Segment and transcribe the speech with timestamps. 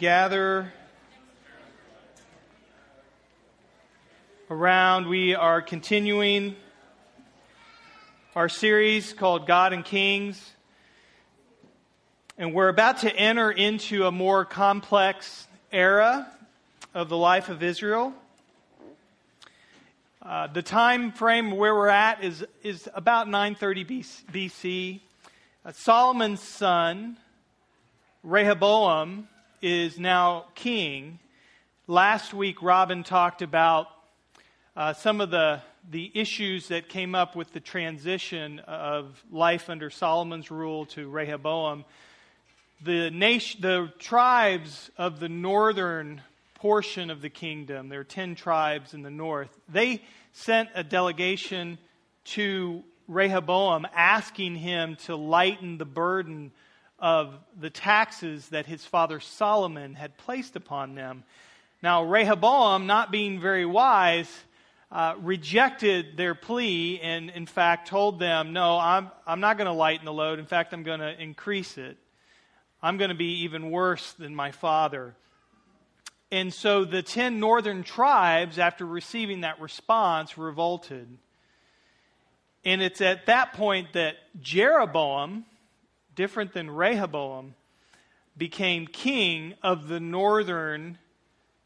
[0.00, 0.72] gather
[4.48, 6.56] around, we are continuing
[8.34, 10.54] our series called God and Kings.
[12.38, 16.26] And we're about to enter into a more complex era
[16.94, 18.14] of the life of Israel.
[20.22, 23.84] Uh, the time frame where we're at is, is about 930
[24.32, 25.00] BC.
[25.62, 27.18] Uh, Solomon's son,
[28.22, 29.28] Rehoboam,
[29.62, 31.18] is now king.
[31.86, 33.88] Last week, Robin talked about
[34.74, 35.60] uh, some of the,
[35.90, 41.84] the issues that came up with the transition of life under Solomon's rule to Rehoboam.
[42.82, 46.22] The, nation, the tribes of the northern
[46.54, 51.76] portion of the kingdom, there are 10 tribes in the north, they sent a delegation
[52.24, 56.52] to Rehoboam asking him to lighten the burden
[57.00, 61.24] of the taxes that his father Solomon had placed upon them.
[61.82, 64.30] Now, Rehoboam, not being very wise,
[64.92, 69.72] uh, rejected their plea and, in fact, told them, No, I'm, I'm not going to
[69.72, 70.38] lighten the load.
[70.38, 71.96] In fact, I'm going to increase it.
[72.82, 75.14] I'm going to be even worse than my father.
[76.32, 81.08] And so the ten northern tribes, after receiving that response, revolted.
[82.64, 85.44] And it's at that point that Jeroboam,
[86.20, 87.54] different than Rehoboam,
[88.36, 90.98] became king of the northern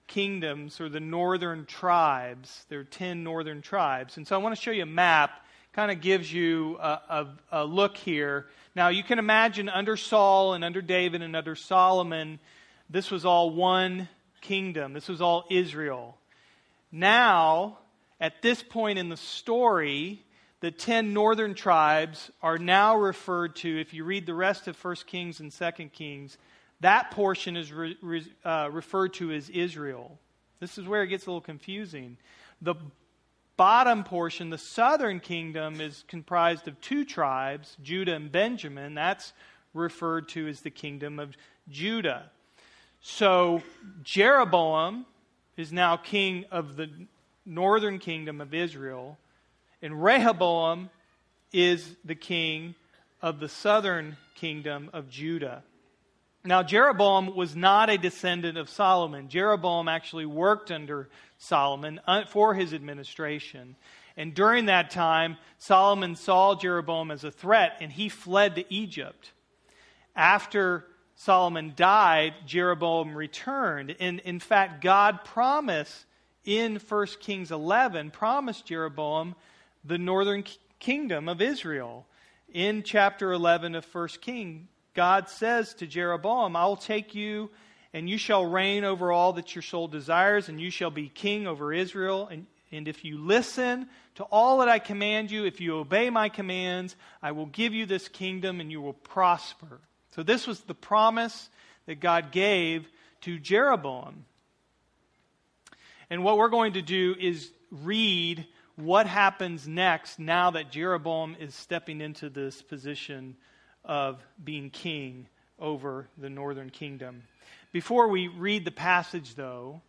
[0.06, 2.64] kingdoms or the northern tribes.
[2.68, 4.16] There are 10 northern tribes.
[4.16, 7.26] And so I want to show you a map, kind of gives you a, a,
[7.50, 8.46] a, look here.
[8.76, 12.38] Now, you can imagine under Saul and under David and under Solomon,
[12.88, 14.08] this was all one
[14.40, 16.16] kingdom, this was all Israel.
[16.92, 17.78] Now,
[18.20, 20.22] at this point in the story,
[20.64, 24.96] the 10 northern tribes are now referred to, if you read the rest of 1
[25.06, 26.38] Kings and 2 Kings,
[26.80, 30.18] that portion is re, re, uh, referred to as Israel.
[30.60, 32.16] This is where it gets a little confusing.
[32.62, 32.76] The
[33.58, 38.94] bottom portion, the southern kingdom, is comprised of two tribes, Judah and Benjamin.
[38.94, 39.34] That's
[39.74, 41.36] referred to as the kingdom of
[41.68, 42.30] Judah.
[43.02, 43.62] So
[44.02, 45.04] Jeroboam
[45.58, 46.88] is now king of the
[47.44, 49.18] northern kingdom of Israel.
[49.84, 50.88] And Rehoboam
[51.52, 52.74] is the king
[53.20, 55.62] of the southern kingdom of Judah.
[56.42, 59.28] Now, Jeroboam was not a descendant of Solomon.
[59.28, 63.76] Jeroboam actually worked under Solomon uh, for his administration.
[64.16, 69.32] And during that time, Solomon saw Jeroboam as a threat and he fled to Egypt.
[70.16, 73.94] After Solomon died, Jeroboam returned.
[74.00, 76.06] And in fact, God promised
[76.42, 79.34] in 1 Kings 11, promised Jeroboam
[79.84, 80.44] the northern
[80.78, 82.06] kingdom of Israel.
[82.52, 87.50] In chapter 11 of 1 King, God says to Jeroboam, I will take you
[87.94, 91.46] and you shall reign over all that your soul desires, and you shall be king
[91.46, 92.26] over Israel.
[92.26, 96.28] And, and if you listen to all that I command you, if you obey my
[96.28, 99.80] commands, I will give you this kingdom and you will prosper.
[100.10, 101.48] So, this was the promise
[101.86, 102.88] that God gave
[103.22, 104.24] to Jeroboam.
[106.10, 108.44] And what we're going to do is read
[108.76, 113.36] what happens next now that Jeroboam is stepping into this position
[113.84, 117.22] of being king over the northern kingdom.
[117.72, 119.80] Before we read the passage, though,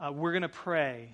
[0.00, 1.08] uh, we're going to pray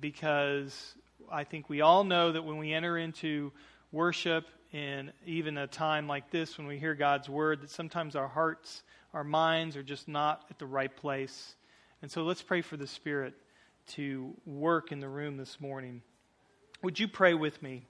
[0.00, 0.94] because
[1.30, 3.52] I think we all know that when we enter into
[3.92, 8.28] worship in even a time like this, when we hear God's word, that sometimes our
[8.28, 8.82] hearts,
[9.14, 11.54] our minds are just not at the right place.
[12.00, 13.34] And so let's pray for the Spirit
[13.88, 16.02] to work in the room this morning.
[16.82, 17.82] Would you pray with me?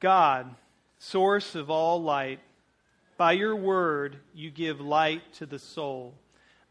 [0.00, 0.54] God,
[0.98, 2.40] source of all light,
[3.16, 6.14] by your word you give light to the soul.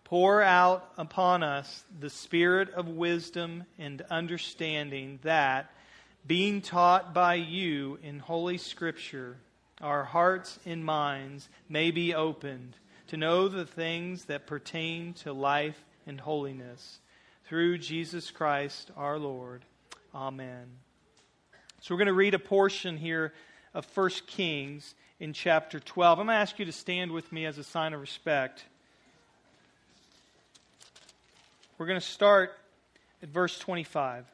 [0.04, 5.72] Pour out upon us the spirit of wisdom and understanding that,
[6.28, 9.38] being taught by you in Holy Scripture,
[9.82, 12.76] our hearts and minds may be opened
[13.08, 17.00] to know the things that pertain to life and holiness
[17.48, 19.64] through Jesus Christ our Lord.
[20.14, 20.66] Amen.
[21.82, 23.34] So we're going to read a portion here
[23.74, 26.20] of 1 Kings in chapter 12.
[26.20, 28.66] I'm going to ask you to stand with me as a sign of respect.
[31.78, 32.58] We're going to start
[33.22, 34.26] at verse 25.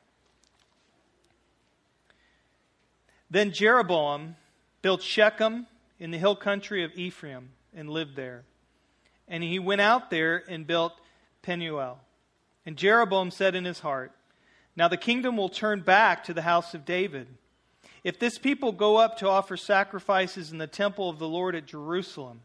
[3.30, 4.36] Then Jeroboam
[4.81, 5.68] built Shechem
[6.00, 8.44] in the hill country of Ephraim and lived there.
[9.28, 10.94] And he went out there and built
[11.42, 12.00] Penuel.
[12.66, 14.12] And Jeroboam said in his heart,
[14.75, 17.28] Now the kingdom will turn back to the house of David.
[18.04, 21.66] If this people go up to offer sacrifices in the temple of the Lord at
[21.66, 22.42] Jerusalem,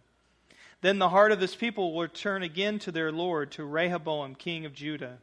[0.82, 4.66] Then the heart of this people will turn again to their Lord, to Rehoboam, king
[4.66, 5.18] of Judah.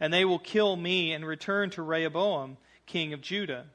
[0.00, 2.56] And they will kill me and return to Rehoboam,
[2.86, 3.66] king of Judah.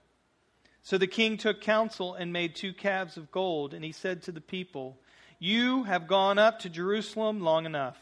[0.84, 4.32] So the king took counsel and made two calves of gold, and he said to
[4.32, 4.98] the people,
[5.40, 7.98] You have gone up to Jerusalem long enough.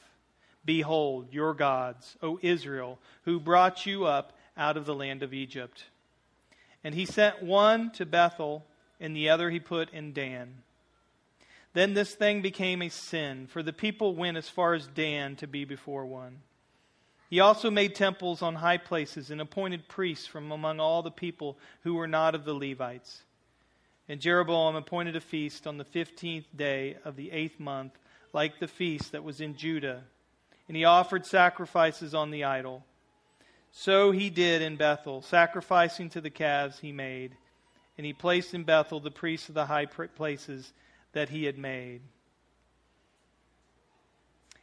[0.63, 5.85] Behold, your gods, O Israel, who brought you up out of the land of Egypt.
[6.83, 8.65] And he sent one to Bethel,
[8.99, 10.61] and the other he put in Dan.
[11.73, 15.47] Then this thing became a sin, for the people went as far as Dan to
[15.47, 16.39] be before one.
[17.29, 21.57] He also made temples on high places and appointed priests from among all the people
[21.83, 23.21] who were not of the Levites.
[24.09, 27.93] And Jeroboam appointed a feast on the fifteenth day of the eighth month,
[28.33, 30.03] like the feast that was in Judah.
[30.67, 32.85] And he offered sacrifices on the idol.
[33.71, 37.35] So he did in Bethel, sacrificing to the calves he made.
[37.97, 40.73] And he placed in Bethel the priests of the high places
[41.13, 42.01] that he had made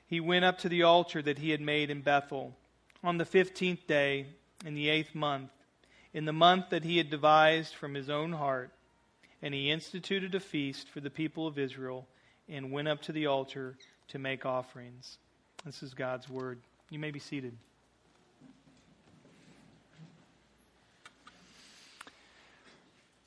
[0.09, 2.57] he went up to the altar that he had made in Bethel
[3.05, 4.27] on the fifteenth day
[4.65, 5.51] in the eighth month,
[6.15, 8.73] in the month that he had devised from his own heart.
[9.43, 12.09] And he instituted a feast for the people of Israel
[12.49, 13.77] and went up to the altar
[14.09, 15.19] to make offerings.
[15.69, 16.61] This is God's word.
[16.89, 17.53] You may be seated.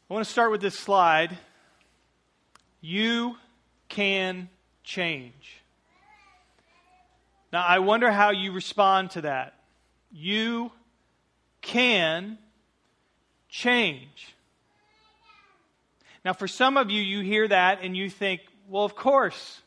[0.10, 1.38] I want to start with this slide.
[2.82, 3.36] You
[3.90, 4.50] can
[4.84, 5.62] change.
[7.54, 9.54] Now, I wonder how you respond to that.
[10.12, 10.72] You
[11.62, 12.40] can
[13.50, 14.34] change.
[16.26, 19.62] Now, for some of you, you hear that and you think, well, of course.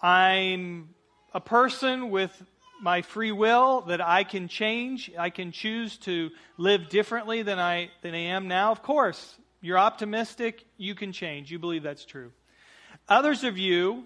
[0.00, 0.88] I'm
[1.34, 2.30] a person with
[2.80, 5.10] my free will that I can change.
[5.18, 8.72] I can choose to live differently than I, than I am now.
[8.72, 10.64] Of course, you're optimistic.
[10.76, 11.50] You can change.
[11.50, 12.32] You believe that's true.
[13.08, 14.04] Others of you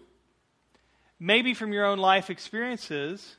[1.19, 3.37] maybe from your own life experiences,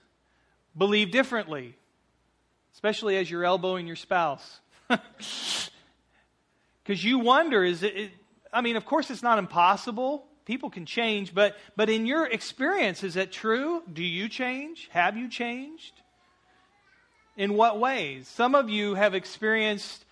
[0.75, 1.75] believe differently,
[2.73, 4.59] especially as you're elbowing your spouse.
[6.83, 8.11] Because you wonder, is it, it,
[8.53, 10.25] I mean, of course, it's not impossible.
[10.47, 13.83] People can change, but, but in your experience, is that true?
[13.91, 14.87] Do you change?
[14.93, 15.91] Have you changed?
[17.35, 18.29] In what ways?
[18.29, 20.05] Some of you have experienced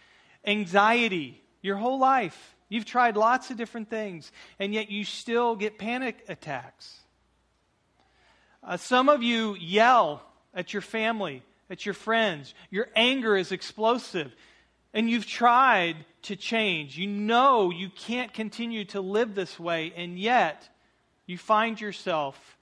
[0.45, 2.57] anxiety your whole life.
[2.67, 6.99] You've tried lots of different things, and yet you still get panic attacks.
[8.61, 10.21] Uh, some of you yell
[10.53, 12.53] at your family, at your friends.
[12.71, 14.35] Your anger is explosive.
[14.95, 16.97] And you've tried to change.
[16.97, 20.68] You know you can't continue to live this way, and yet
[21.27, 22.57] you find yourself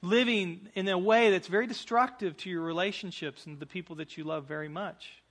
[0.00, 4.24] living in a way that's very destructive to your relationships and the people that you
[4.24, 5.22] love very much.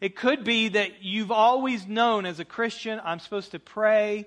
[0.00, 4.26] It could be that you've always known as a Christian, I'm supposed to pray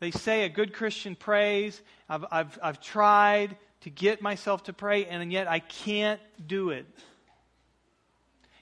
[0.00, 1.80] they say a good Christian prays.
[2.08, 6.86] I've, I've, I've tried to get myself to pray, and yet I can't do it.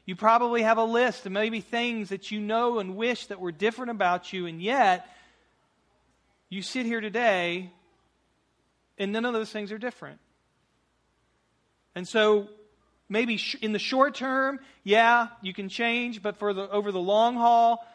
[0.06, 3.52] You probably have a list of maybe things that you know and wish that were
[3.52, 5.06] different about you, and yet
[6.48, 7.70] you sit here today
[8.98, 10.20] and none of those things are different.
[11.94, 12.48] And so
[13.08, 17.34] maybe in the short term, yeah, you can change, but for the, over the long
[17.34, 17.86] haul,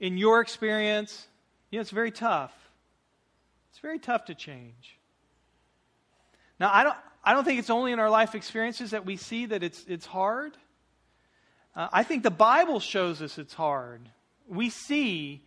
[0.00, 1.26] in your experience,
[1.70, 2.52] you know, it's very tough.
[3.70, 4.96] It's very tough to change.
[6.60, 9.46] Now, I don't, I don't think it's only in our life experiences that we see
[9.46, 10.56] that it's, it's hard.
[11.78, 14.00] Uh, I think the Bible shows us it's hard.
[14.48, 15.44] We see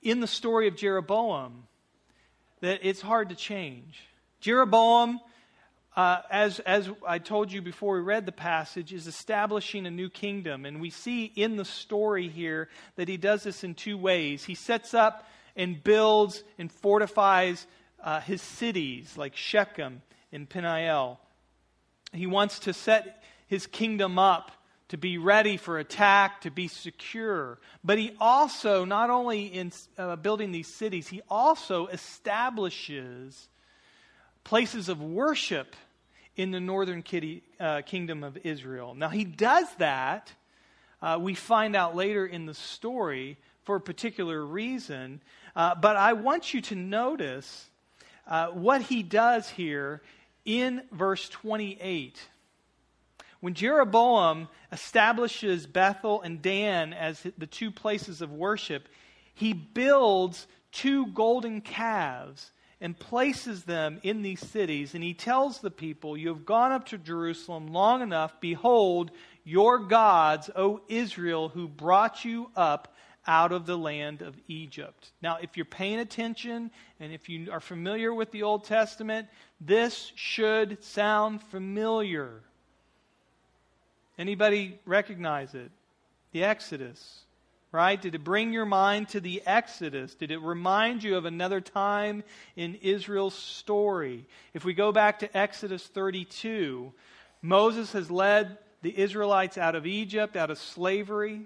[0.00, 1.64] in the story of Jeroboam
[2.62, 4.00] that it's hard to change.
[4.40, 5.20] Jeroboam,
[5.94, 10.08] uh, as, as I told you before we read the passage, is establishing a new
[10.08, 10.64] kingdom.
[10.64, 14.44] And we see in the story here that he does this in two ways.
[14.44, 17.66] He sets up and builds and fortifies
[18.02, 20.00] uh, his cities like Shechem
[20.32, 21.20] and Peniel.
[22.14, 24.52] He wants to set his kingdom up
[24.88, 27.58] to be ready for attack, to be secure.
[27.82, 33.48] But he also, not only in uh, building these cities, he also establishes
[34.44, 35.74] places of worship
[36.36, 38.94] in the northern kitty, uh, kingdom of Israel.
[38.94, 40.32] Now, he does that,
[41.02, 45.20] uh, we find out later in the story, for a particular reason.
[45.54, 47.68] Uh, but I want you to notice
[48.26, 50.00] uh, what he does here
[50.44, 52.16] in verse 28.
[53.46, 58.88] When Jeroboam establishes Bethel and Dan as the two places of worship,
[59.34, 62.50] he builds two golden calves
[62.80, 64.96] and places them in these cities.
[64.96, 68.40] And he tells the people, You have gone up to Jerusalem long enough.
[68.40, 69.12] Behold,
[69.44, 72.96] your gods, O Israel, who brought you up
[73.28, 75.12] out of the land of Egypt.
[75.22, 79.28] Now, if you're paying attention and if you are familiar with the Old Testament,
[79.60, 82.42] this should sound familiar.
[84.18, 85.70] Anybody recognize it?
[86.32, 87.24] The Exodus,
[87.70, 88.00] right?
[88.00, 90.14] Did it bring your mind to the Exodus?
[90.14, 92.24] Did it remind you of another time
[92.56, 94.26] in Israel's story?
[94.54, 96.92] If we go back to Exodus 32,
[97.42, 101.42] Moses has led the Israelites out of Egypt, out of slavery.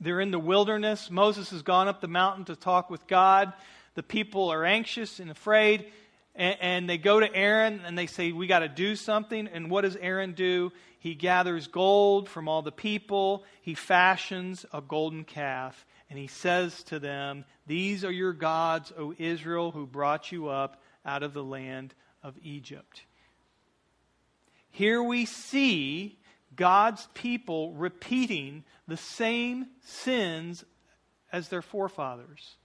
[0.00, 1.10] They're in the wilderness.
[1.10, 3.52] Moses has gone up the mountain to talk with God.
[3.94, 5.90] The people are anxious and afraid.
[6.36, 9.46] And, they go to Aaron and they say, We got to do something.
[9.46, 10.72] And what does Aaron do?
[11.04, 13.44] He gathers gold from all the people.
[13.60, 15.84] He fashions a golden calf.
[16.08, 20.80] And he says to them, These are your gods, O Israel, who brought you up
[21.04, 21.92] out of the land
[22.22, 23.02] of Egypt.
[24.70, 26.18] Here we see
[26.56, 30.64] God's people repeating the same sins
[31.30, 32.56] as their forefathers.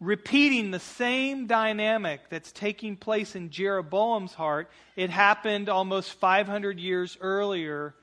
[0.00, 4.70] Repeating the same dynamic that's taking place in Jeroboam's heart.
[4.96, 7.94] It happened almost 500 years earlier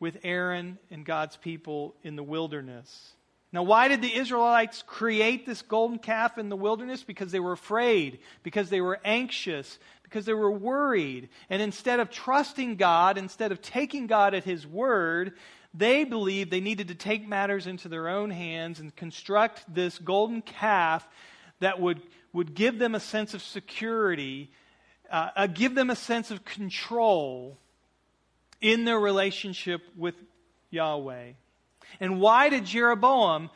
[0.00, 3.12] with Aaron and God's people in the wilderness.
[3.52, 7.02] Now, why did the Israelites create this golden calf in the wilderness?
[7.02, 11.28] Because they were afraid, because they were anxious, because they were worried.
[11.50, 15.32] And instead of trusting God, instead of taking God at His word,
[15.72, 20.42] they believed they needed to take matters into their own hands and construct this golden
[20.42, 21.06] calf
[21.60, 24.50] that would, would give them a sense of security,
[25.10, 27.58] uh, uh, give them a sense of control
[28.60, 30.14] in their relationship with
[30.70, 31.32] Yahweh.
[32.00, 33.50] And why did Jeroboam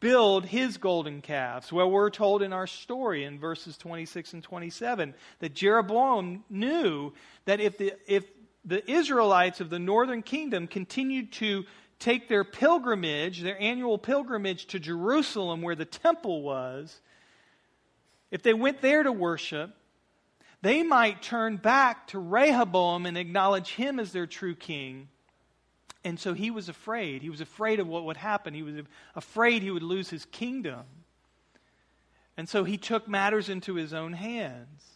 [0.00, 1.72] build his golden calves?
[1.72, 7.12] Well, we're told in our story in verses 26 and 27 that Jeroboam knew
[7.44, 8.24] that if the, if
[8.66, 11.64] the Israelites of the northern kingdom continued to
[11.98, 17.00] take their pilgrimage, their annual pilgrimage to Jerusalem where the temple was,
[18.30, 19.74] if they went there to worship,
[20.60, 25.08] they might turn back to Rehoboam and acknowledge him as their true king
[26.06, 27.20] and so he was afraid.
[27.20, 28.54] He was afraid of what would happen.
[28.54, 28.76] He was
[29.16, 30.84] afraid he would lose his kingdom.
[32.36, 34.95] And so he took matters into his own hands.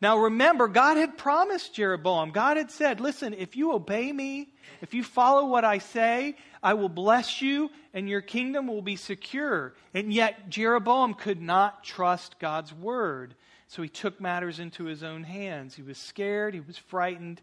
[0.00, 4.92] Now remember, God had promised Jeroboam, God had said, Listen, if you obey me, if
[4.92, 9.74] you follow what I say, I will bless you and your kingdom will be secure.
[9.94, 13.34] And yet Jeroboam could not trust God's word.
[13.68, 15.74] So he took matters into his own hands.
[15.74, 17.40] He was scared, he was frightened,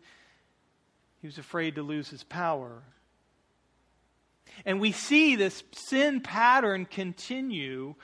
[1.21, 2.83] he was afraid to lose his power.
[4.65, 7.95] And we see this sin pattern continue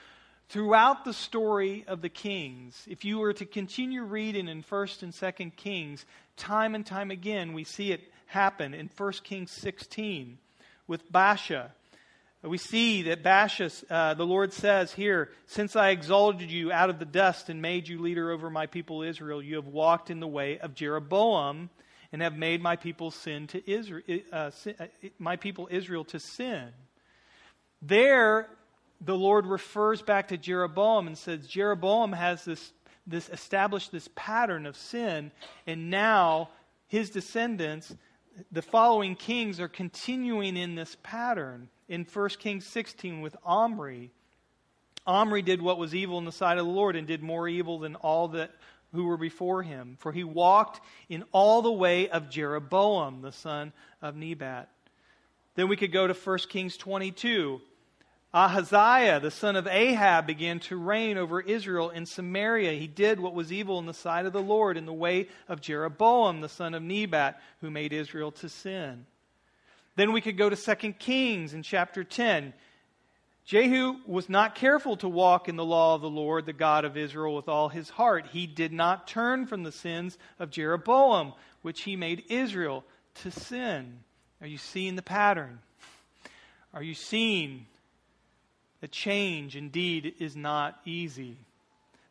[0.48, 2.84] throughout the story of the kings.
[2.88, 7.52] If you were to continue reading in 1st and 2nd Kings, time and time again
[7.52, 10.38] we see it happen in 1 Kings 16
[10.86, 11.70] with Baasha.
[12.42, 17.00] We see that Baasha, uh, the Lord says here, Since I exalted you out of
[17.00, 20.28] the dust and made you leader over my people Israel, you have walked in the
[20.28, 21.68] way of Jeroboam
[22.12, 24.02] and have made my people sin to Israel,
[24.32, 24.86] uh, uh,
[25.18, 26.68] my people Israel to sin.
[27.82, 28.48] There,
[29.00, 32.72] the Lord refers back to Jeroboam and says, Jeroboam has this,
[33.06, 35.30] this established this pattern of sin,
[35.66, 36.50] and now
[36.88, 37.94] his descendants,
[38.50, 41.68] the following kings, are continuing in this pattern.
[41.88, 44.10] In 1 Kings 16 with Omri,
[45.06, 47.78] Omri did what was evil in the sight of the Lord and did more evil
[47.78, 48.50] than all that
[48.92, 53.72] who were before him, for he walked in all the way of Jeroboam, the son
[54.00, 54.68] of Nebat.
[55.54, 57.60] Then we could go to 1 Kings 22.
[58.38, 62.78] Ahaziah, the son of Ahab, began to reign over Israel in Samaria.
[62.78, 65.60] He did what was evil in the sight of the Lord in the way of
[65.60, 69.06] Jeroboam, the son of Nebat, who made Israel to sin.
[69.96, 72.52] Then we could go to 2 Kings in chapter 10.
[73.44, 76.96] Jehu was not careful to walk in the law of the Lord, the God of
[76.96, 78.28] Israel, with all his heart.
[78.30, 82.84] He did not turn from the sins of Jeroboam, which he made Israel
[83.16, 83.98] to sin.
[84.40, 85.58] Are you seeing the pattern?
[86.72, 87.66] Are you seeing
[88.80, 91.36] that change indeed is not easy?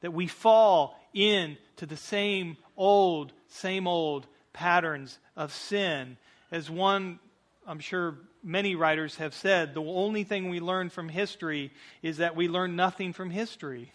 [0.01, 6.17] That we fall into the same old, same old patterns of sin.
[6.51, 7.19] As one,
[7.65, 11.71] I'm sure, many writers have said the only thing we learn from history
[12.01, 13.91] is that we learn nothing from history.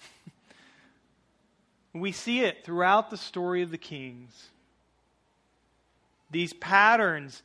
[1.95, 4.49] we see it throughout the story of the kings.
[6.31, 7.43] These patterns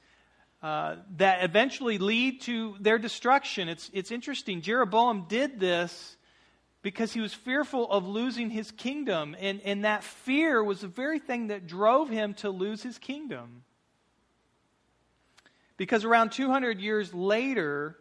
[0.61, 3.69] uh, that eventually lead to their destruction.
[3.69, 4.61] It's, it's interesting.
[4.61, 6.17] Jeroboam did this
[6.81, 9.35] because he was fearful of losing his kingdom.
[9.39, 13.63] And, and that fear was the very thing that drove him to lose his kingdom.
[15.77, 17.97] Because around 200 years later,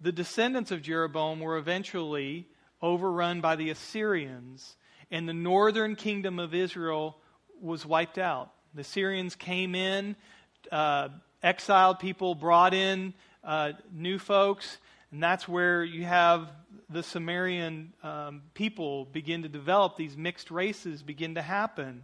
[0.00, 2.46] the descendants of Jeroboam were eventually
[2.80, 4.76] overrun by the Assyrians,
[5.10, 7.16] and the northern kingdom of Israel
[7.60, 8.52] was wiped out.
[8.74, 10.14] The Assyrians came in,
[10.70, 11.08] uh,
[11.42, 13.14] exiled people, brought in
[13.44, 14.78] uh, new folks,
[15.10, 16.50] and that's where you have
[16.90, 22.02] the Sumerian um, people begin to develop, these mixed races begin to happen.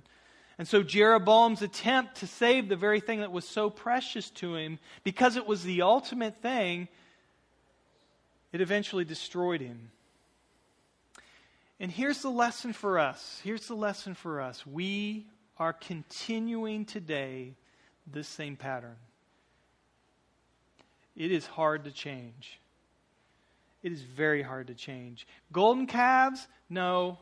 [0.59, 4.79] And so Jeroboam's attempt to save the very thing that was so precious to him,
[5.03, 6.89] because it was the ultimate thing,
[8.53, 9.91] it eventually destroyed him.
[11.81, 13.41] And here's the lesson for us.
[13.43, 14.65] Here's the lesson for us.
[14.65, 15.27] We
[15.59, 17.55] are continuing today
[18.07, 18.97] this same pattern.
[21.17, 22.61] It is hard to change.
[23.83, 25.27] It is very hard to change.
[25.53, 26.47] Golden calves?
[26.69, 27.19] No.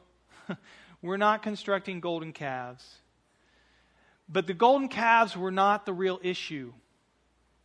[1.03, 2.87] We're not constructing golden calves.
[4.29, 6.73] But the golden calves were not the real issue.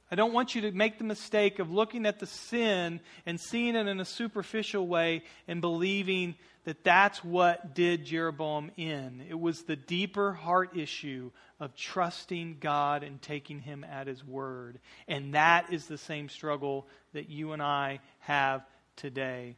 [0.09, 3.75] I don't want you to make the mistake of looking at the sin and seeing
[3.75, 6.35] it in a superficial way and believing
[6.67, 9.23] that that's what did Jeroboam in.
[9.29, 11.31] It was the deeper heart issue
[11.61, 14.79] of trusting God and taking Him at His word.
[15.07, 18.65] And that is the same struggle that you and I have
[18.97, 19.55] today.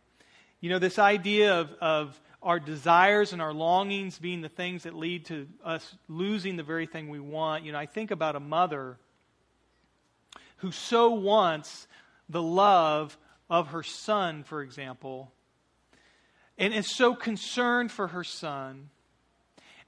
[0.62, 4.94] You know, this idea of, of our desires and our longings being the things that
[4.94, 7.66] lead to us losing the very thing we want.
[7.66, 9.00] You know, I think about a mother
[10.58, 11.88] who so wants
[12.30, 13.18] the love
[13.50, 15.32] of her son, for example,
[16.60, 18.90] and is so concerned for her son,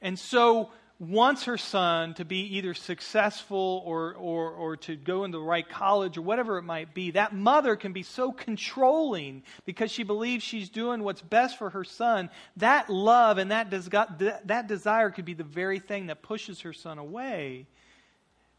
[0.02, 5.40] and so wants her son to be either successful or, or, or to go into
[5.40, 9.92] the right college or whatever it might be, that mother can be so controlling because
[9.92, 12.30] she believes she's doing what's best for her son.
[12.58, 16.72] That love and that, des- that desire could be the very thing that pushes her
[16.72, 17.66] son away.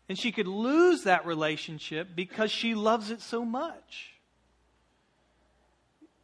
[0.08, 4.11] And she could lose that relationship because she loves it so much.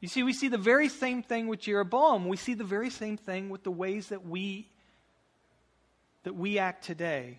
[0.00, 2.28] You see, we see the very same thing with Jeroboam.
[2.28, 4.68] We see the very same thing with the ways that we
[6.24, 7.38] that we act today.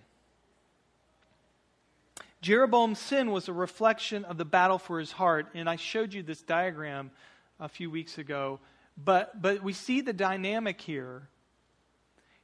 [2.42, 6.24] Jeroboam's sin was a reflection of the battle for his heart, and I showed you
[6.24, 7.12] this diagram
[7.60, 8.60] a few weeks ago.
[8.98, 11.28] But but we see the dynamic here.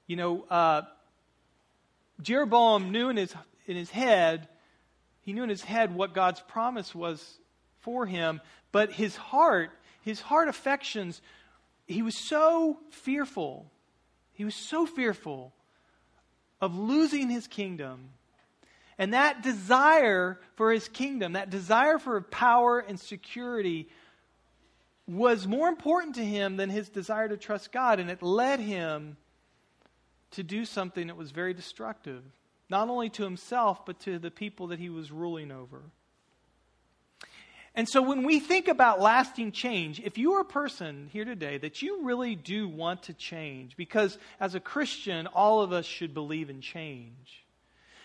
[0.08, 0.84] You know, uh,
[2.22, 3.34] Jeroboam knew in his
[3.66, 4.48] in his head,
[5.22, 7.22] he knew in his head what God's promise was
[7.80, 8.40] for him,
[8.72, 9.72] but his heart
[10.06, 11.20] his heart affections,
[11.88, 13.72] he was so fearful.
[14.34, 15.52] He was so fearful
[16.62, 18.10] of losing his kingdom.
[19.00, 23.90] And that desire for his kingdom, that desire for power and security,
[25.08, 28.00] was more important to him than his desire to trust God.
[28.00, 29.18] And it led him
[30.32, 32.24] to do something that was very destructive,
[32.70, 35.82] not only to himself, but to the people that he was ruling over.
[37.76, 41.58] And so when we think about lasting change, if you are a person here today
[41.58, 46.14] that you really do want to change, because as a Christian, all of us should
[46.14, 47.44] believe in change.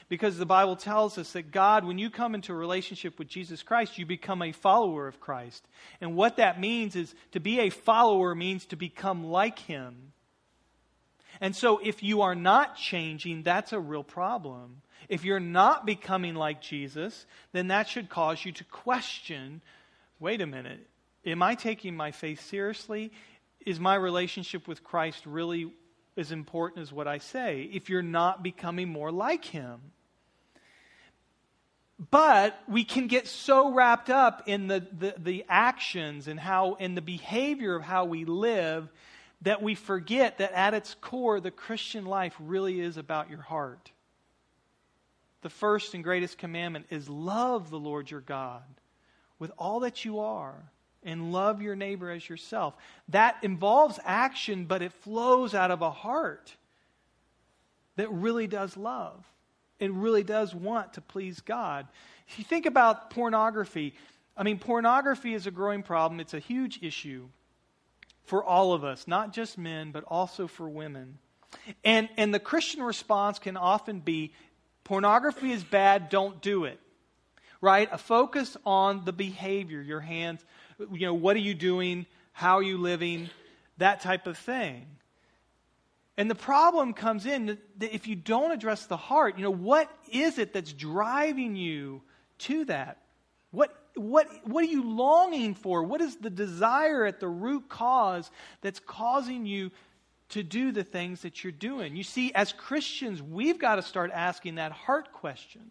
[0.09, 3.63] Because the Bible tells us that God, when you come into a relationship with Jesus
[3.63, 5.65] Christ, you become a follower of Christ.
[6.01, 10.13] And what that means is to be a follower means to become like Him.
[11.41, 14.83] And so if you are not changing, that's a real problem.
[15.09, 19.63] If you're not becoming like Jesus, then that should cause you to question
[20.21, 20.87] wait a minute,
[21.27, 23.11] am I taking my faith seriously?
[23.67, 25.73] Is my relationship with Christ really
[26.17, 27.69] as important as what I say?
[27.73, 29.81] If you're not becoming more like Him.
[32.11, 36.95] But we can get so wrapped up in the, the, the actions and how in
[36.95, 38.89] the behavior of how we live
[39.43, 43.91] that we forget that at its core, the Christian life really is about your heart
[45.43, 48.63] the first and greatest commandment is love the Lord your God
[49.39, 50.55] with all that you are
[51.03, 52.75] and love your neighbor as yourself.
[53.09, 56.55] That involves action, but it flows out of a heart
[57.97, 59.25] that really does love
[59.81, 61.87] and really does want to please God.
[62.29, 63.95] If you think about pornography,
[64.37, 67.29] I mean, pornography is a growing problem, it's a huge issue
[68.25, 71.19] for all of us, not just men, but also for women.
[71.83, 74.33] And, and the Christian response can often be
[74.85, 76.81] Pornography is bad, don't do it.
[77.61, 77.89] Right?
[77.93, 80.45] A focus on the behavior, your hands,
[80.79, 82.07] you know, what are you doing?
[82.33, 83.29] How are you living?
[83.79, 84.87] That type of thing.
[86.17, 89.91] And the problem comes in that if you don't address the heart, you know, what
[90.13, 92.03] is it that's driving you
[92.41, 92.99] to that?
[93.53, 95.83] What, what, what are you longing for?
[95.83, 99.71] What is the desire at the root cause that's causing you
[100.31, 101.97] to do the things that you're doing.
[101.97, 105.71] You see, as Christians, we've got to start asking that heart question.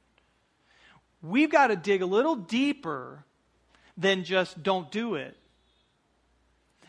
[1.22, 3.24] we've got to dig a little deeper
[3.98, 5.36] than just don't do it.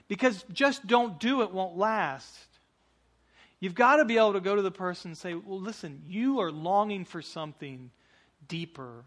[0.07, 2.47] Because just don't do it won't last.
[3.61, 6.41] You've got to be able to go to the person and say, well, listen, you
[6.41, 7.91] are longing for something
[8.49, 9.05] deeper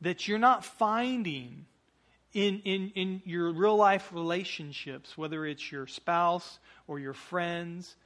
[0.00, 1.66] that you're not finding
[2.34, 7.96] in, in, in your real life relationships, whether it's your spouse or your friends.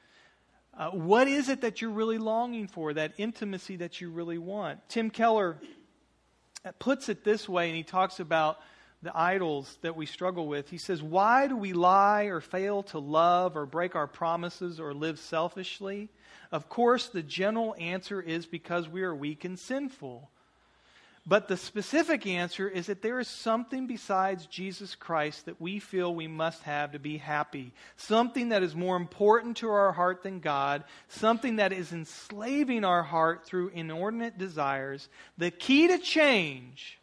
[0.77, 4.79] Uh, what is it that you're really longing for, that intimacy that you really want?
[4.89, 5.57] Tim Keller
[6.79, 8.61] puts it this way, and he talks about
[9.03, 10.69] the idols that we struggle with.
[10.69, 14.93] He says, Why do we lie or fail to love or break our promises or
[14.93, 16.11] live selfishly?
[16.53, 20.31] Of course, the general answer is because we are weak and sinful.
[21.29, 26.15] But the specific answer is that there is something besides Jesus Christ that we feel
[26.15, 27.75] we must have to be happy.
[27.99, 30.85] Something that is more important to our heart than God.
[31.09, 35.11] Something that is enslaving our heart through inordinate desires.
[35.37, 36.99] The key to change,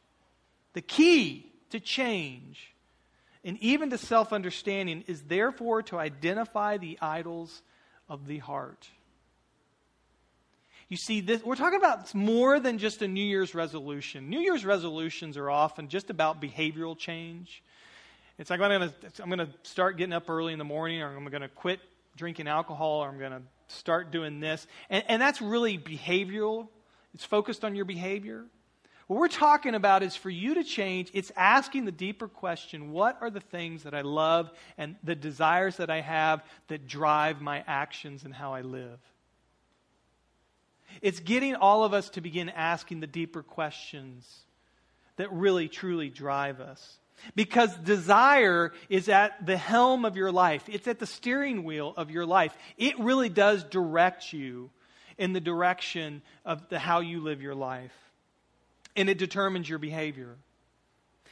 [0.74, 2.74] the key to change,
[3.44, 7.62] and even to self understanding is therefore to identify the idols
[8.10, 8.90] of the heart.
[10.88, 14.30] You see, this, we're talking about more than just a New Year's resolution.
[14.30, 17.64] New Year's resolutions are often just about behavioral change.
[18.38, 18.92] It's like I'm
[19.30, 21.80] going to start getting up early in the morning, or I'm going to quit
[22.16, 24.68] drinking alcohol, or I'm going to start doing this.
[24.90, 26.68] And, and that's really behavioral.
[27.16, 28.46] It's focused on your behavior.
[29.08, 33.18] What we're talking about is for you to change, it's asking the deeper question what
[33.22, 37.64] are the things that I love and the desires that I have that drive my
[37.68, 39.00] actions and how I live?
[41.02, 44.46] It's getting all of us to begin asking the deeper questions
[45.18, 46.98] that really, truly drive us.
[47.34, 52.12] Because desire is at the helm of your life, it's at the steering wheel of
[52.12, 52.56] your life.
[52.78, 54.70] It really does direct you
[55.18, 57.94] in the direction of the, how you live your life,
[58.96, 60.36] and it determines your behavior.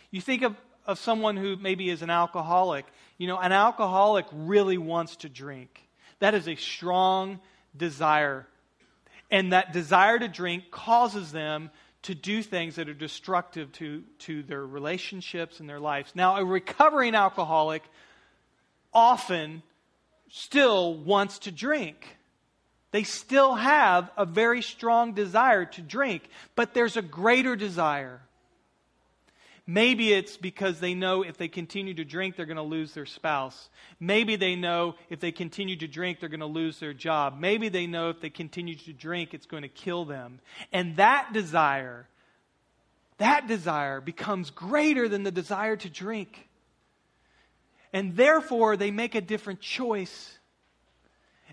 [0.09, 0.55] You think of,
[0.87, 2.85] of someone who maybe is an alcoholic.
[3.17, 5.85] You know, an alcoholic really wants to drink.
[6.19, 7.39] That is a strong
[7.75, 8.47] desire
[9.33, 11.71] and that desire to drink causes them
[12.03, 16.11] to do things that are destructive to, to their relationships and their lives.
[16.13, 17.81] Now, a recovering alcoholic
[18.93, 19.63] often
[20.29, 22.15] still wants to drink.
[22.91, 28.21] They still have a very strong desire to drink, but there's a greater desire.
[29.65, 33.05] Maybe it's because they know if they continue to drink, they're going to lose their
[33.05, 33.69] spouse.
[33.97, 37.39] Maybe they know if they continue to drink, they're going to lose their job.
[37.39, 40.41] Maybe they know if they continue to drink, it's going to kill them.
[40.73, 42.09] And that desire,
[43.19, 46.49] that desire becomes greater than the desire to drink.
[47.93, 50.37] And therefore, they make a different choice.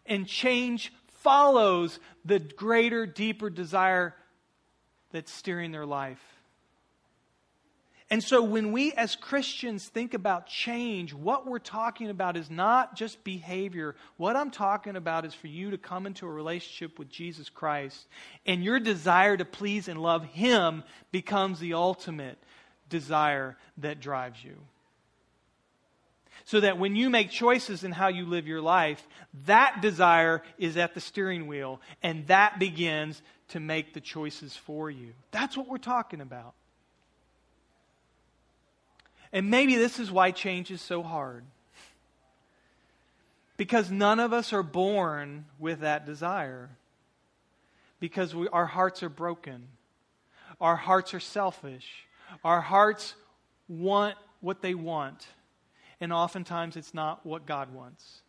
[0.04, 4.16] And change follows the greater, deeper desire
[5.12, 6.39] that's steering their life.
[8.12, 12.96] And so when we as Christians think about change, what we're talking about is not
[12.96, 13.94] just behavior.
[14.16, 18.08] What I'm talking about is for you to come into a relationship with Jesus Christ,
[18.44, 22.38] and your desire to please and love Him becomes the ultimate
[22.88, 24.56] desire that drives you.
[26.46, 29.06] So that when you make choices in how you live your life,
[29.46, 34.90] that desire is at the steering wheel, and that begins to make the choices for
[34.90, 35.12] you.
[35.30, 36.54] That's what we're talking about.
[39.32, 41.44] And maybe this is why change is so hard.
[43.56, 46.70] Because none of us are born with that desire.
[48.00, 49.68] Because we, our hearts are broken.
[50.60, 52.06] Our hearts are selfish.
[52.44, 53.14] Our hearts
[53.68, 55.26] want what they want.
[56.00, 58.22] And oftentimes it's not what God wants.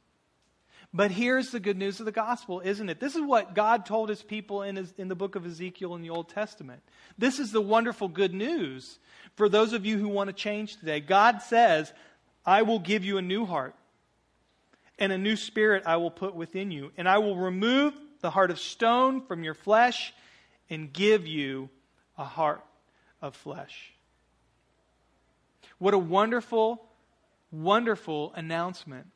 [0.93, 2.99] But here's the good news of the gospel, isn't it?
[2.99, 6.01] This is what God told his people in, his, in the book of Ezekiel in
[6.01, 6.81] the Old Testament.
[7.17, 8.99] This is the wonderful good news
[9.35, 10.99] for those of you who want to change today.
[10.99, 11.93] God says,
[12.45, 13.73] I will give you a new heart,
[14.99, 18.51] and a new spirit I will put within you, and I will remove the heart
[18.51, 20.13] of stone from your flesh
[20.69, 21.69] and give you
[22.17, 22.63] a heart
[23.21, 23.93] of flesh.
[25.79, 26.83] What a wonderful,
[27.49, 29.07] wonderful announcement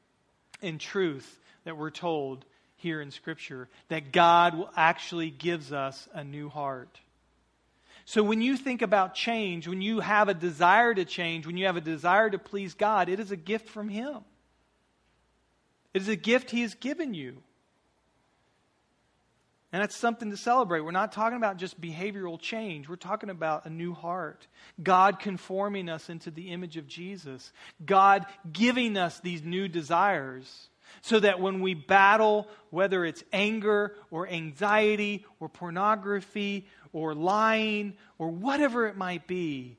[0.61, 2.45] in truth that we're told
[2.77, 6.99] here in Scripture that God actually gives us a new heart.
[8.05, 11.65] So when you think about change, when you have a desire to change, when you
[11.65, 14.17] have a desire to please God, it is a gift from Him.
[15.93, 17.41] It is a gift He has given you.
[19.71, 20.81] And that's something to celebrate.
[20.81, 22.87] We're not talking about just behavioral change.
[22.87, 24.47] We're talking about a new heart.
[24.81, 27.51] God conforming us into the image of Jesus.
[27.85, 30.69] God giving us these new desires
[31.01, 38.29] So that when we battle, whether it's anger or anxiety or pornography or lying or
[38.29, 39.77] whatever it might be,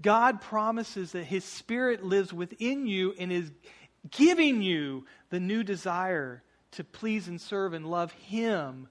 [0.00, 3.50] God promises that His Spirit lives within you and is
[4.10, 8.88] giving you the new desire to please and serve and love Him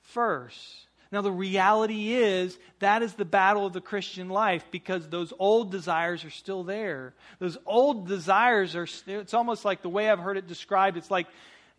[0.00, 0.88] first.
[1.12, 5.72] Now, the reality is that is the battle of the Christian life because those old
[5.72, 7.14] desires are still there.
[7.40, 11.26] Those old desires are, it's almost like the way I've heard it described, it's like,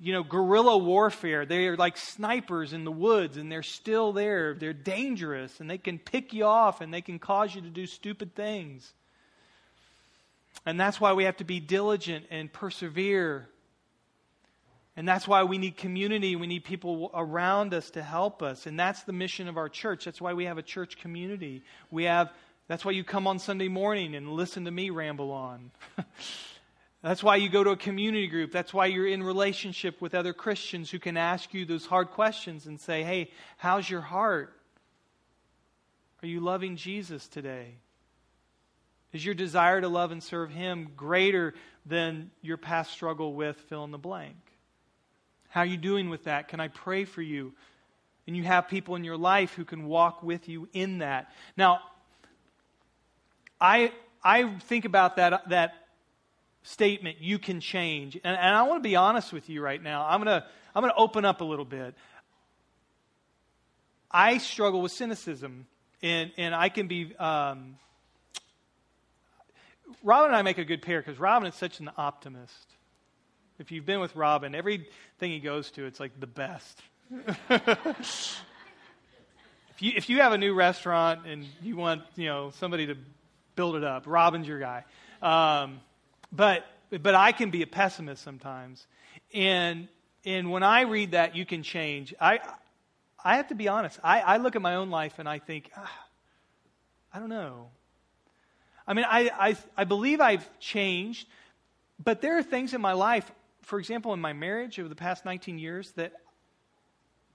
[0.02, 1.46] you know, guerrilla warfare.
[1.46, 4.54] They are like snipers in the woods and they're still there.
[4.54, 7.86] They're dangerous and they can pick you off and they can cause you to do
[7.86, 8.92] stupid things.
[10.66, 13.48] And that's why we have to be diligent and persevere
[14.98, 16.36] and that's why we need community.
[16.36, 18.66] We need people around us to help us.
[18.66, 20.06] And that's the mission of our church.
[20.06, 21.64] That's why we have a church community.
[21.90, 22.32] We have
[22.68, 25.72] that's why you come on Sunday morning and listen to me ramble on.
[27.02, 28.52] that's why you go to a community group.
[28.52, 32.68] That's why you're in relationship with other Christians who can ask you those hard questions
[32.68, 34.54] and say, "Hey, how's your heart?
[36.24, 37.76] Are you loving Jesus today?"
[39.14, 41.54] Is your desire to love and serve him greater
[41.86, 44.38] than your past struggle with fill in the blank?
[45.52, 46.48] How are you doing with that?
[46.48, 47.54] Can I pray for you?
[48.26, 51.32] And you have people in your life who can walk with you in that.
[51.58, 51.82] Now,
[53.60, 53.92] I,
[54.24, 55.74] I think about that, that
[56.64, 58.16] statement, you can change.
[58.16, 60.06] And, and I want to be honest with you right now.
[60.08, 61.96] I'm going to I'm going to open up a little bit.
[64.10, 65.68] I struggle with cynicism,
[66.02, 67.16] and, and I can be.
[67.18, 67.76] Um,
[70.04, 72.76] Robin and I make a good pair because Robin is such an optimist.
[73.62, 76.82] If you've been with Robin, everything he goes to, it's like the best.
[77.52, 78.42] if,
[79.78, 82.96] you, if you have a new restaurant and you want you know somebody to
[83.56, 84.84] build it up, Robin's your guy.
[85.22, 85.80] Um,
[86.32, 88.88] but but I can be a pessimist sometimes,
[89.32, 89.88] and
[90.26, 92.40] and when I read that you can change, I
[93.24, 94.00] I have to be honest.
[94.04, 96.06] I, I look at my own life and I think, ah,
[97.14, 97.68] I don't know.
[98.88, 101.28] I mean, I, I I believe I've changed,
[102.04, 103.32] but there are things in my life
[103.64, 106.14] for example, in my marriage over the past 19 years, that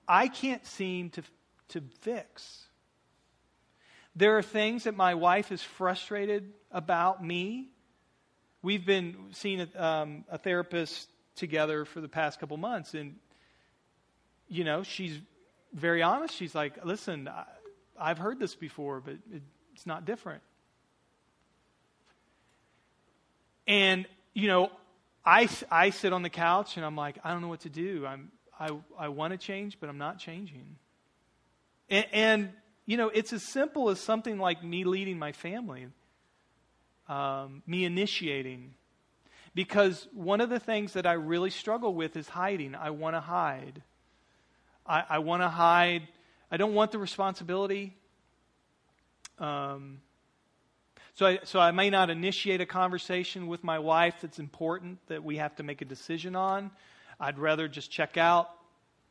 [0.08, 1.22] I can't seem to,
[1.68, 2.64] to fix.
[4.14, 7.68] There are things that my wife is frustrated about me.
[8.62, 13.16] We've been seeing a, um, a therapist together for the past couple months, and,
[14.48, 15.18] you know, she's
[15.72, 16.34] very honest.
[16.34, 17.44] She's like, listen, I,
[17.98, 19.42] I've heard this before, but it,
[19.74, 20.42] it's not different.
[23.66, 24.70] And, you know,
[25.26, 28.06] I, I sit on the couch and I'm like, I don't know what to do.
[28.06, 30.76] I'm, I, I want to change, but I'm not changing.
[31.90, 32.50] And, and,
[32.86, 35.88] you know, it's as simple as something like me leading my family,
[37.08, 38.74] um, me initiating.
[39.54, 42.74] Because one of the things that I really struggle with is hiding.
[42.74, 43.82] I want to hide.
[44.86, 46.06] I, I want to hide.
[46.50, 47.96] I don't want the responsibility.
[49.38, 50.00] Um,
[51.16, 55.24] so I, so I may not initiate a conversation with my wife that's important that
[55.24, 56.70] we have to make a decision on.
[57.18, 58.50] I'd rather just check out.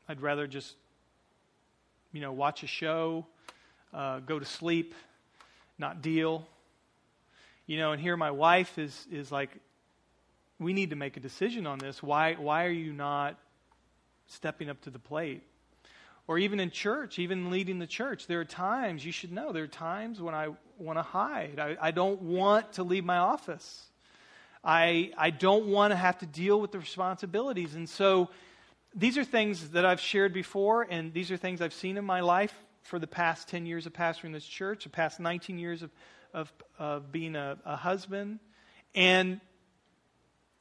[0.07, 0.75] I'd rather just,
[2.13, 3.25] you know, watch a show,
[3.91, 4.93] uh, go to sleep,
[5.79, 6.47] not deal.
[7.65, 9.49] You know, and here my wife is, is like,
[10.59, 12.03] we need to make a decision on this.
[12.03, 13.35] Why, why are you not
[14.27, 15.41] stepping up to the plate?
[16.27, 19.63] Or even in church, even leading the church, there are times, you should know, there
[19.63, 21.59] are times when I want to hide.
[21.59, 23.85] I, I don't want to leave my office.
[24.63, 27.75] I, I don't want to have to deal with the responsibilities.
[27.75, 28.29] And so
[28.95, 32.21] these are things that I've shared before, and these are things I've seen in my
[32.21, 35.91] life for the past 10 years of pastoring this church, the past 19 years of,
[36.33, 38.39] of, of being a, a husband.
[38.95, 39.41] And,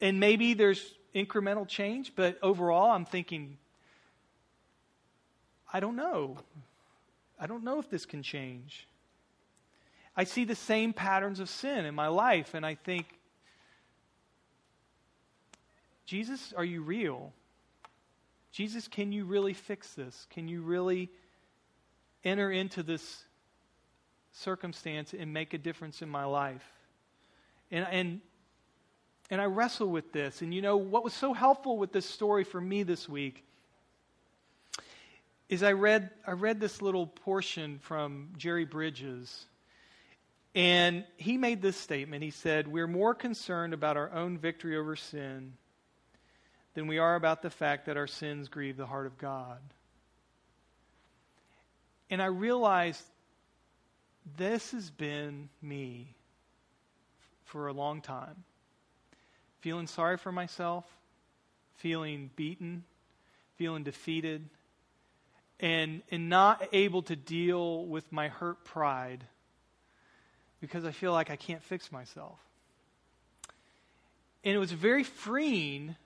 [0.00, 3.56] and maybe there's incremental change, but overall, I'm thinking,
[5.74, 6.36] I don't know.
[7.36, 8.86] I don't know if this can change.
[10.16, 13.06] I see the same patterns of sin in my life, and I think,
[16.06, 17.32] Jesus, are you real?
[18.52, 20.28] Jesus, can you really fix this?
[20.30, 21.10] Can you really
[22.22, 23.24] enter into this
[24.30, 26.64] circumstance and make a difference in my life?
[27.72, 28.20] And, and,
[29.28, 30.40] and I wrestle with this.
[30.40, 33.44] And you know, what was so helpful with this story for me this week
[35.54, 39.46] is I read, I read this little portion from Jerry Bridges.
[40.54, 42.22] And he made this statement.
[42.22, 45.54] He said, We're more concerned about our own victory over sin
[46.74, 49.58] than we are about the fact that our sins grieve the heart of God.
[52.10, 53.02] And I realized
[54.36, 56.14] this has been me
[57.44, 58.44] for a long time.
[59.60, 60.84] Feeling sorry for myself,
[61.76, 62.84] feeling beaten,
[63.56, 64.48] feeling defeated,
[65.60, 69.24] and, and not able to deal with my hurt pride
[70.60, 72.38] because I feel like I can't fix myself.
[74.42, 75.96] And it was a very freeing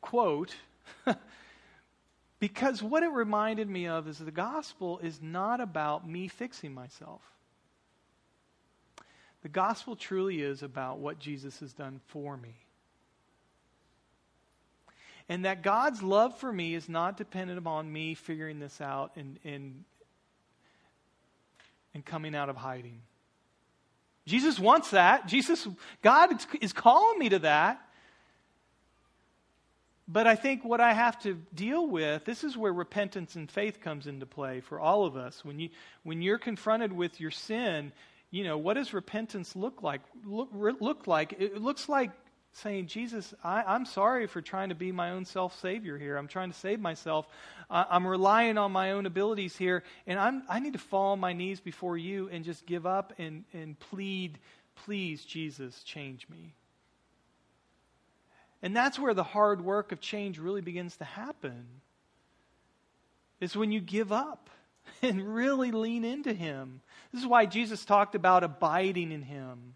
[0.00, 0.54] quote
[2.40, 7.22] because what it reminded me of is the gospel is not about me fixing myself.
[9.42, 12.65] The gospel truly is about what Jesus has done for me.
[15.28, 19.38] And that God's love for me is not dependent upon me figuring this out and,
[19.44, 19.84] and,
[21.94, 23.00] and coming out of hiding.
[24.26, 25.26] Jesus wants that.
[25.26, 25.66] Jesus,
[26.02, 27.80] God is calling me to that.
[30.08, 33.80] But I think what I have to deal with, this is where repentance and faith
[33.80, 35.44] comes into play for all of us.
[35.44, 35.70] When, you,
[36.04, 37.92] when you're confronted with your sin,
[38.30, 40.02] you know, what does repentance look like?
[40.24, 41.34] Look, look like?
[41.38, 42.12] It looks like
[42.56, 46.16] saying, Jesus, I, am sorry for trying to be my own self savior here.
[46.16, 47.28] I'm trying to save myself.
[47.70, 51.20] I, I'm relying on my own abilities here, and I'm, I need to fall on
[51.20, 54.38] my knees before you and just give up and, and plead,
[54.74, 56.54] please, Jesus, change me.
[58.62, 61.66] And that's where the hard work of change really begins to happen.
[63.38, 64.50] Is when you give up
[65.02, 66.80] and really lean into Him.
[67.12, 69.75] This is why Jesus talked about abiding in Him.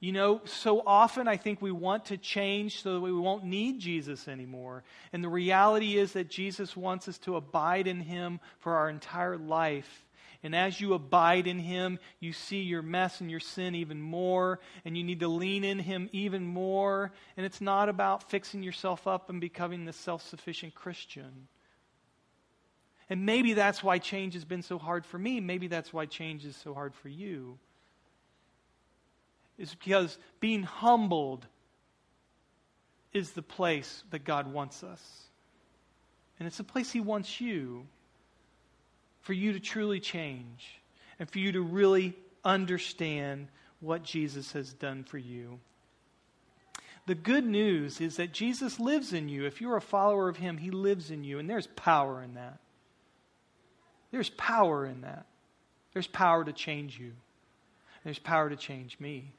[0.00, 3.80] You know, so often I think we want to change so that we won't need
[3.80, 4.84] Jesus anymore.
[5.12, 9.36] And the reality is that Jesus wants us to abide in Him for our entire
[9.36, 10.06] life.
[10.44, 14.60] And as you abide in Him, you see your mess and your sin even more,
[14.84, 17.10] and you need to lean in Him even more.
[17.36, 21.48] And it's not about fixing yourself up and becoming the self sufficient Christian.
[23.10, 25.40] And maybe that's why change has been so hard for me.
[25.40, 27.58] Maybe that's why change is so hard for you
[29.58, 31.46] is because being humbled
[33.12, 35.02] is the place that God wants us.
[36.38, 37.86] And it's the place He wants you
[39.20, 40.80] for you to truly change
[41.18, 43.48] and for you to really understand
[43.80, 45.58] what Jesus has done for you.
[47.06, 49.46] The good news is that Jesus lives in you.
[49.46, 52.58] If you're a follower of Him, He lives in you, and there's power in that.
[54.10, 55.26] There's power in that.
[55.92, 57.12] There's power to change you.
[58.04, 59.32] There's power to change me.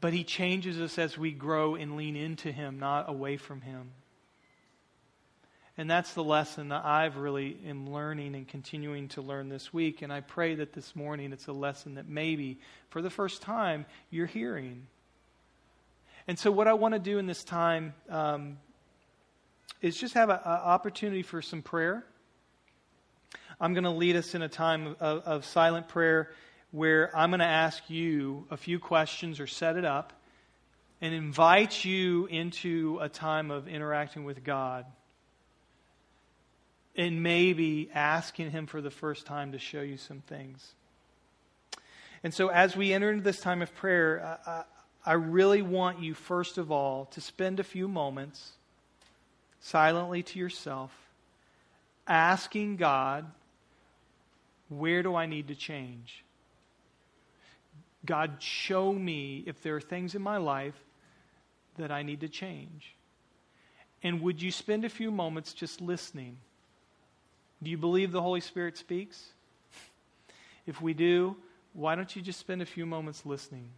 [0.00, 3.90] But He changes us as we grow and lean into Him, not away from Him.
[5.76, 10.02] And that's the lesson that I've really am learning and continuing to learn this week.
[10.02, 12.58] And I pray that this morning it's a lesson that maybe
[12.90, 14.88] for the first time you're hearing.
[16.26, 18.58] And so, what I want to do in this time um,
[19.80, 22.04] is just have an opportunity for some prayer.
[23.60, 26.30] I'm going to lead us in a time of, of silent prayer
[26.70, 30.12] where I'm going to ask you a few questions or set it up
[31.00, 34.84] and invite you into a time of interacting with God
[36.96, 40.74] and maybe asking Him for the first time to show you some things.
[42.24, 44.64] And so, as we enter into this time of prayer, I,
[45.06, 48.52] I really want you, first of all, to spend a few moments
[49.60, 50.92] silently to yourself
[52.08, 53.26] asking God,
[54.68, 56.24] where do I need to change?
[58.04, 60.74] God, show me if there are things in my life
[61.76, 62.94] that I need to change.
[64.02, 66.36] And would you spend a few moments just listening?
[67.62, 69.32] Do you believe the Holy Spirit speaks?
[70.66, 71.36] If we do,
[71.72, 73.68] why don't you just spend a few moments listening?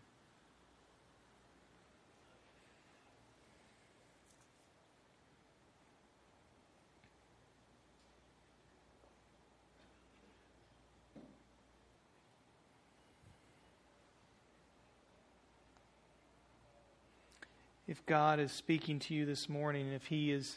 [17.90, 20.54] If God is speaking to you this morning, if He is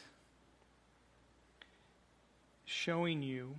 [2.64, 3.56] showing you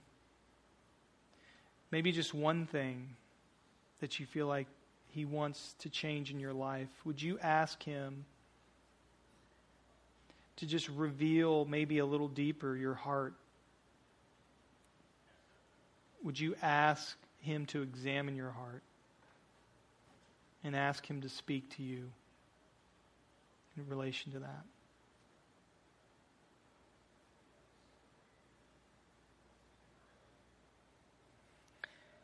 [1.91, 3.09] maybe just one thing
[3.99, 4.67] that you feel like
[5.09, 8.23] He wants to change in your life, would you ask Him
[10.55, 13.33] to just reveal maybe a little deeper your heart?
[16.23, 18.83] Would you ask Him to examine your heart
[20.63, 22.09] and ask Him to speak to you?
[23.77, 24.65] In relation to that.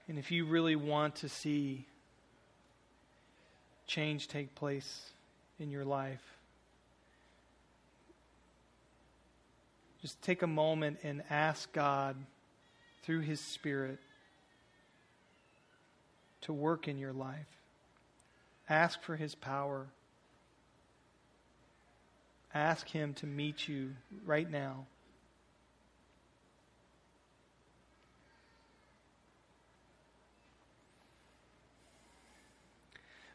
[0.07, 1.85] And if you really want to see
[3.87, 5.09] change take place
[5.59, 6.21] in your life,
[10.01, 12.17] just take a moment and ask God
[13.03, 13.99] through His Spirit
[16.41, 17.47] to work in your life.
[18.67, 19.87] Ask for His power
[22.53, 23.91] Ask Him to meet you
[24.25, 24.85] right now.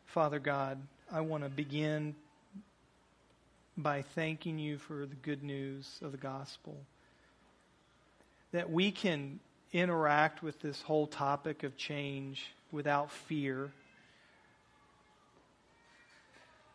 [0.04, 0.78] Father God,
[1.12, 2.14] I want to begin
[3.76, 6.76] by thanking you for the good news of the gospel.
[8.52, 9.40] That we can
[9.72, 13.70] interact with this whole topic of change without fear,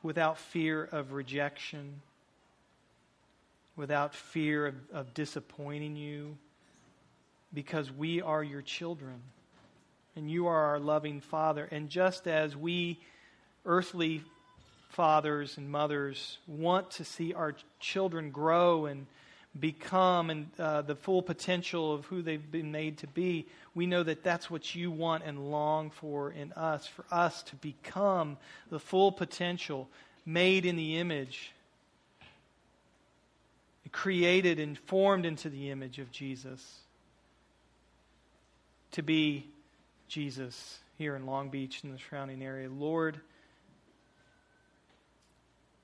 [0.04, 2.02] without fear of rejection,
[3.82, 6.38] without fear of, of disappointing you,
[7.54, 9.16] because we are your children
[10.16, 11.68] and you are our loving Father.
[11.72, 13.00] And just as we
[13.66, 14.22] earthly
[14.90, 19.08] fathers and mothers want to see our children grow and
[19.60, 24.04] become and uh, the full potential of who they've been made to be, we know
[24.04, 28.38] that that's what you want and long for in us, for us to become
[28.70, 29.90] the full potential,
[30.26, 31.52] made in the image,
[33.92, 36.80] created and formed into the image of Jesus.
[38.92, 39.48] To be
[40.08, 42.70] Jesus here in Long Beach and the surrounding area.
[42.70, 43.20] Lord,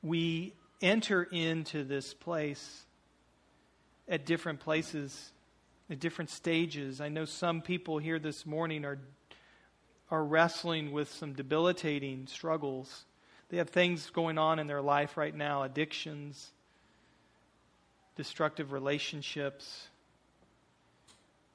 [0.03, 2.84] we enter into this place
[4.08, 5.32] at different places,
[5.89, 7.01] at different stages.
[7.01, 8.99] I know some people here this morning are,
[10.12, 13.05] are wrestling with some debilitating struggles.
[13.49, 16.51] They have things going on in their life right now addictions,
[18.18, 19.88] destructive relationships,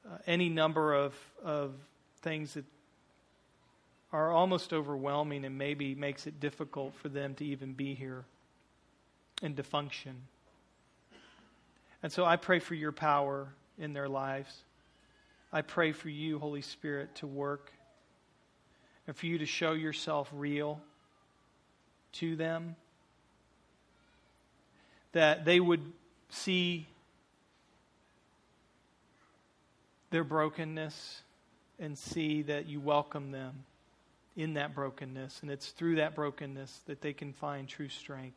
[0.07, 1.75] uh, any number of, of
[2.23, 2.65] things that
[4.13, 8.25] are almost overwhelming and maybe makes it difficult for them to even be here
[9.43, 10.15] and to function.
[12.03, 13.49] And so I pray for your power
[13.79, 14.55] in their lives.
[15.53, 17.73] I pray for you, Holy Spirit, to work
[19.07, 20.81] and for you to show yourself real
[22.13, 22.77] to them.
[25.13, 25.93] That they would
[26.33, 26.87] see
[30.11, 31.23] their brokenness
[31.79, 33.65] and see that you welcome them
[34.37, 35.41] in that brokenness.
[35.43, 38.37] And it's through that brokenness that they can find true strength.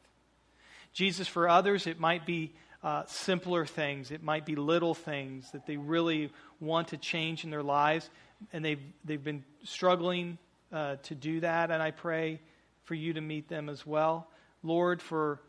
[0.94, 5.66] Jesus, for others, it might be uh, simpler things, it might be little things that
[5.66, 8.10] they really want to change in their lives,
[8.54, 10.38] and they've, they've been struggling
[10.72, 11.72] uh, to do that.
[11.72, 12.40] And I pray
[12.84, 14.28] for you to meet them as well.
[14.62, 15.40] Lord, for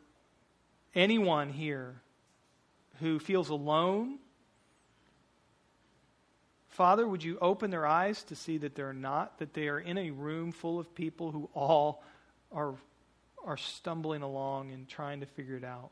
[0.95, 2.01] anyone here
[3.01, 4.19] who feels alone,
[6.69, 9.97] Father, would you open their eyes to see that they're not, that they are in
[9.97, 12.03] a room full of people who all
[12.53, 12.75] are
[13.47, 15.91] are stumbling along and trying to figure it out.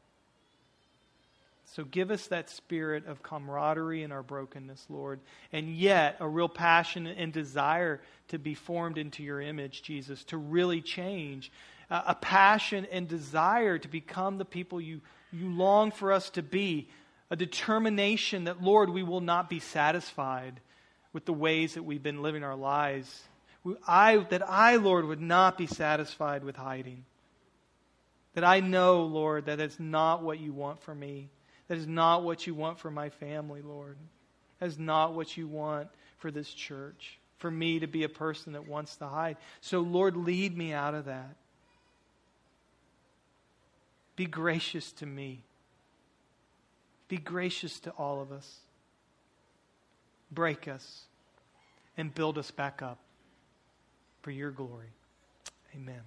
[1.66, 5.20] So give us that spirit of camaraderie in our brokenness, Lord,
[5.52, 10.36] and yet a real passion and desire to be formed into your image, Jesus, to
[10.36, 11.50] really change.
[11.90, 15.00] Uh, a passion and desire to become the people you,
[15.34, 16.88] you long for us to be.
[17.30, 20.60] A determination that, Lord, we will not be satisfied
[21.12, 23.22] with the ways that we've been living our lives.
[23.88, 27.04] I, that I, Lord, would not be satisfied with hiding.
[28.34, 31.28] That I know, Lord, that it's not what you want for me.
[31.68, 33.96] That is not what you want for my family, Lord.
[34.60, 38.52] That is not what you want for this church, for me to be a person
[38.52, 39.38] that wants to hide.
[39.60, 41.36] So, Lord, lead me out of that.
[44.16, 45.42] Be gracious to me.
[47.08, 48.58] Be gracious to all of us.
[50.30, 51.04] Break us
[51.96, 52.98] and build us back up
[54.22, 54.92] for your glory.
[55.74, 56.02] Amen.